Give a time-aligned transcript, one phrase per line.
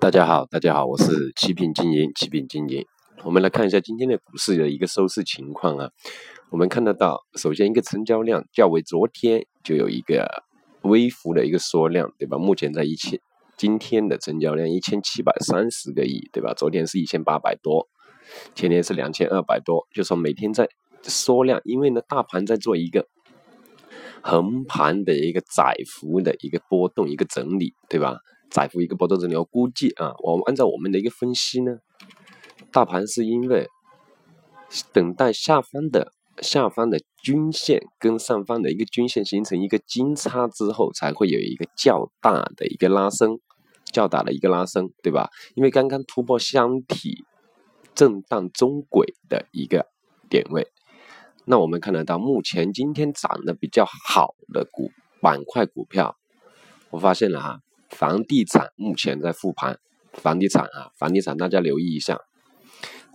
[0.00, 2.86] 大家好，大家好，我是七品经营，七品经营。
[3.22, 5.90] 我们来看一下今天的股市的一个收市情况啊。
[6.50, 10.44] 我们看得到，首先一个成交量较为昨天就有一个
[10.82, 12.38] 微幅的一个缩量，对吧？
[12.38, 13.20] 目前在一千，
[13.56, 16.54] 今天的成交量一千七百三十个亿，对吧？
[16.54, 17.86] 昨天是一千八百多，
[18.54, 20.68] 前天是两千二百多，就说每天在
[21.02, 23.06] 缩量，因为呢，大盘在做一个
[24.22, 28.16] 横盘的一个窄幅的一个波动，一个整理，对吧？
[28.50, 31.78] 窄幅一个波动整理，我估计啊，我们按照我们的一个分析呢，
[32.72, 33.68] 大盘是因为
[34.92, 43.38] 等待下方的下方的均线跟上方的一个均线形成一个金叉之后，才会有一个较大的一个拉升，
[43.92, 45.30] 较大的一个拉升，对吧？
[45.54, 47.24] 因为刚刚突破箱体
[47.94, 49.86] 震荡中轨的一个
[50.28, 50.66] 点位，
[51.44, 56.16] 那我们看得到，目前今天涨得比较好的股板块股票，
[56.90, 57.60] 我发现了哈。
[57.90, 59.78] 房地产目前在复盘，
[60.12, 62.18] 房地产啊，房地产大家留意一下。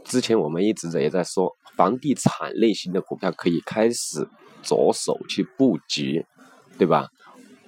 [0.04, 4.28] 之前我们一直也在说，房地产类型的股票可以开始
[4.62, 6.26] 着手去布局，
[6.78, 7.08] 对吧？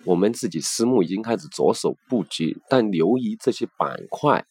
[0.06, 4.46] 我们自己私募已经开始着手布局，但由于这些板块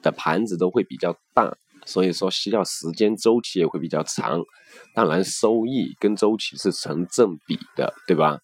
[0.00, 4.40] 的盘子都会比较大，所以说需要时间周期也会比较长，
[4.94, 8.38] 当然收益跟周期是成正比的，对吧？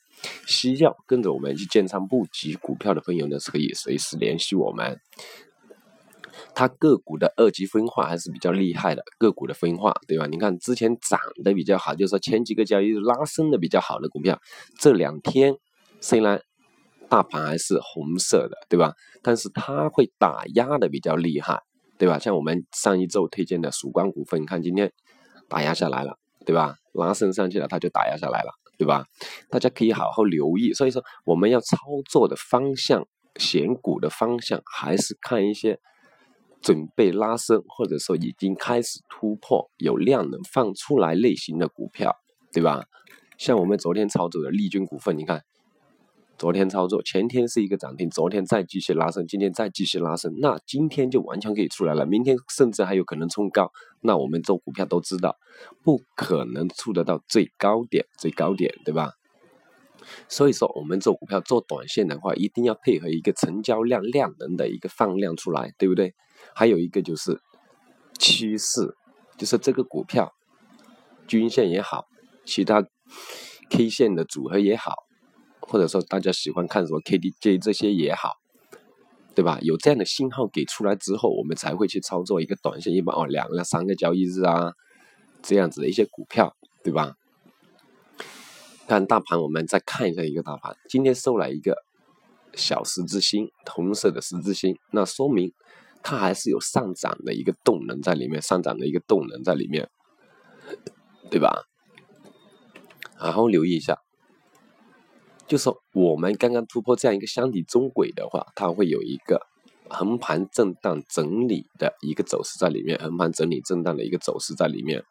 [0.47, 5.01] 需要跟着我们去建仓布局股票的朋友呢，是可以随时联系我们。
[6.55, 10.27] 它个股的二级分化还是比较厉害的，个股的分化，对吧？
[10.27, 14.41] 你看之前涨得比较好，就是说前几个交易日拉升的比较好的股票，
[14.81, 15.55] 这两天
[16.01, 16.41] 虽然
[17.09, 18.95] 大盘还是红色的，对吧？
[19.23, 21.61] 但是它会打压的比较厉害，
[21.97, 22.19] 对吧？
[22.19, 24.93] 像我们上一周推荐的曙光股份，你看今天
[25.49, 26.77] 打压下来了，对吧？
[26.93, 28.53] 拉升上去了，它就打压下来了。
[28.79, 29.05] 对吧？
[29.51, 30.73] 大家可以好好留意。
[30.73, 31.77] 所以说，我们要操
[32.09, 35.79] 作的方向，选股的方向，还是看一些
[36.63, 42.17] 准备拉升，或者说已经开始突破、有量能放出来类型的股票，
[42.53, 42.85] 对吧？
[43.37, 45.43] 像我们昨天操作的利君股份，你看。
[46.39, 53.73] 昨天操作，前天是一个涨停，昨天再继续拉升，今天再继续拉升，那今天就完全可以出来了，明天甚至还有可能冲高。
[54.03, 55.37] 那我们做股票都知道，
[55.83, 59.15] 不可能触得到最高点，最高点，对吧？
[60.29, 66.15] 所以说，我们做股票做短线的话，一定要配合一个成交量量能的一个放量出来，对不对？
[66.55, 67.41] 还有一个就是
[68.17, 68.95] 趋势，
[69.37, 70.33] 就是这个股票
[71.27, 72.05] 均线也好，
[72.45, 72.85] 其他
[73.71, 74.95] K 线的组合也好。
[75.69, 78.33] 或者说大家喜欢看什么 KDJ 这些也好，
[79.35, 79.59] 对吧？
[79.61, 84.73] 有这样的信号给出来之后，我们才会去操作一个短线，一般哦两个三个交易日啊，
[85.43, 87.15] 这样子的一些股票，对吧？
[88.89, 91.77] 看大盘，我们再看一下一个大盘，今天收了一个
[92.55, 95.53] 小十字星，红色的十字星，那说明
[96.03, 99.91] 它还是有上涨的一个动能在里面，上涨的一个动能在里面，
[101.31, 101.65] 对吧？
[103.19, 104.01] 好好留意一下。
[105.49, 109.41] 就说我们刚刚突破这样一个箱体中轨的话，它会有一个
[109.89, 115.03] 横盘震荡整理的一个走势在里面，横盘整理震荡的一个走势在里面，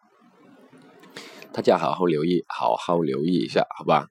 [1.52, 4.09] 大家好好留意，好好留意一下，好吧？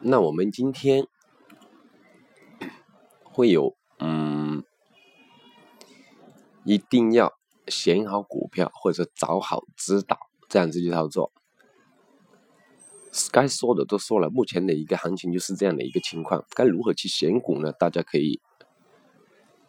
[0.00, 1.06] 那我们今天
[3.22, 4.64] 会有，嗯，
[6.64, 7.34] 一定要
[7.68, 10.18] 选好股票或者找好指导，
[10.48, 11.30] 这样子去操作。
[13.30, 17.70] 该说的都说了，目前的一个行情就是这样的一个情况，该如何去选股呢？
[17.72, 18.40] 大家可以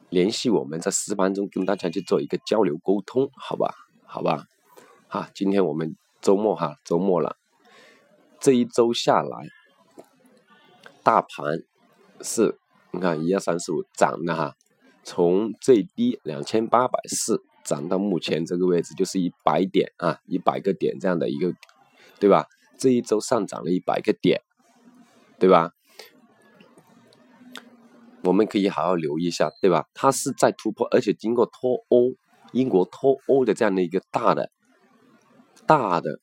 [0.09, 3.73] 联系我们，在实盘中跟大家去做一个交流沟通，好吧？
[4.05, 4.45] 好吧？
[5.09, 7.35] 哈，今天我们周末哈，周末了，
[8.39, 9.47] 这一周下来，
[11.03, 11.63] 大盘
[12.21, 12.57] 是，
[12.91, 14.55] 你看一二三四五涨的哈，
[15.03, 21.53] 从最低两千八百四涨到目前这个位置，就是一百点啊，一百个点这样的一个，
[22.19, 22.45] 对吧？
[22.77, 24.41] 这一周上涨了一百个点，
[25.39, 25.71] 对吧？
[28.23, 29.85] 我们可以好好留意一下，对吧？
[29.93, 32.13] 它是在突破，而且经过脱欧、
[32.53, 34.49] 英国脱欧的这样的一个大的、
[35.65, 36.19] 大的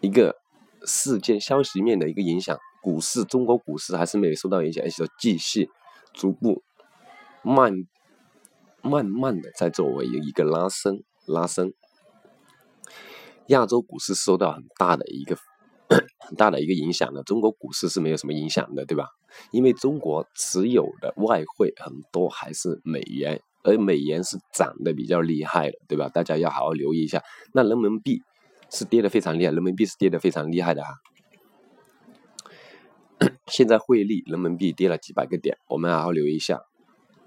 [0.00, 0.36] 一个
[0.84, 5.70] 事件消息面的一个影响，股市中国股市还是没有受到影响，而且继续
[6.12, 6.64] 逐步
[7.42, 7.72] 慢
[8.82, 11.72] 慢慢的在作为一个拉升、拉升。
[13.48, 15.36] 亚洲股市受到很大的一个
[16.18, 19.06] 很大的一个影响的，中国股市是没有什么影响的，对吧？
[19.50, 26.08] 因为中国持有的外汇很多还是美元，而美元是涨得比较厉害的，对吧？
[26.08, 27.22] 大家要好好留意一下。
[27.52, 28.22] 那人民币
[28.70, 30.94] 是跌得非常厉害，人民币是跌得非常厉害的哈。
[33.46, 36.62] 现在汇率人民币跌了几百个点，我们好好留意一下，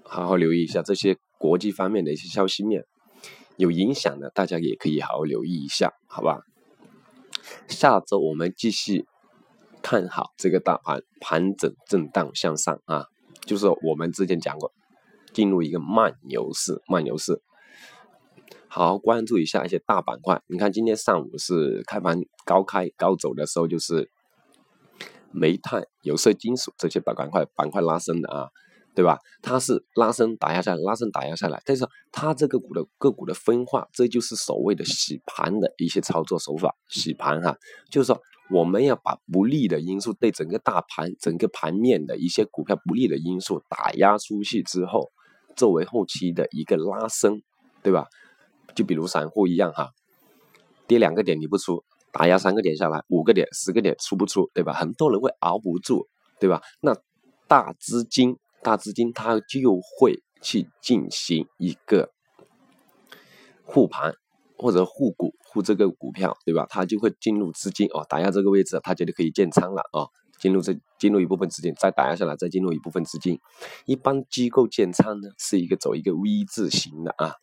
[0.02, 2.84] 好好留意一下这些国际方面的一些消息面，
[3.58, 6.40] 有影响的大家也可以好好留意一下，好吧？
[7.66, 9.04] 下周我们继续
[9.82, 13.06] 看好这个大盘盘整震荡向上啊，
[13.44, 14.72] 就是我们之前讲过，
[15.32, 17.42] 进入一个慢牛市，慢牛市。
[18.68, 20.40] 好好关注一下一些大板块。
[20.46, 24.10] 你看今天上午是开盘高开高走的时候，就是
[25.32, 28.50] 煤炭、有色金属这些板块板块拉升的啊，
[28.94, 29.18] 对吧？
[29.42, 31.62] 它是拉升打压下来，拉升打压下来。
[31.64, 36.74] 但是它这个股的个股的分化，这就是所谓的洗盘的一些操作手法。
[36.88, 37.56] 洗盘哈，
[37.90, 38.20] 就是说
[38.50, 45.10] 我们要把不利的因素对整个大盘、整个盘面的一些股票不利的因素打压出去之后，
[45.54, 47.42] 作为后期的一个拉升，
[47.82, 48.06] 对吧？
[48.74, 49.90] 就比如散户一样哈，
[50.86, 54.72] 跌两个点你不出，打压三个点下来，五个点、十个点出不出，对吧？
[54.72, 56.08] 很多人会熬不住，
[56.40, 56.62] 对吧？
[56.80, 56.96] 那
[57.46, 62.10] 大资金、大资金它就会去进行一个
[63.64, 64.14] 护盘
[64.56, 66.66] 或者护股、护这个股票，对吧？
[66.68, 70.06] 它就会进入资金哦，打压这个位置，它觉得可以建仓了啊，
[70.38, 73.38] 进入这进入一部分资金，再打压下来，再进入一部分资金。
[73.86, 77.34] 一般机构建仓呢，是一个走一个 V 字形的啊。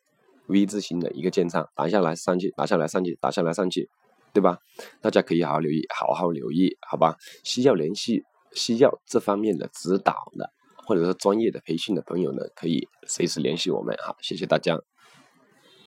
[0.47, 3.89] V 字形的一个建仓，打下来上去，打下来上去，打下来上去，
[4.31, 4.59] 对吧？
[5.01, 7.15] 大家可以好好留意，好好留意，好吧？
[7.43, 8.23] 需要联系
[8.53, 10.51] 需要这方面的指导的，
[10.85, 14.79] 或者说专业的培训的朋友呢，可以随时联系我们哈，谢谢大家。